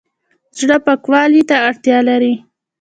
[0.59, 2.33] زړه پاکوالي ته اړتیا لري